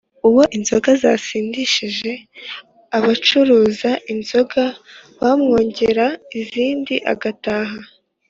[0.27, 2.11] uwo inzoga zasindishije
[2.97, 4.63] abacuruza inzoga
[5.19, 6.05] bamwongera
[6.39, 7.79] izindi agataha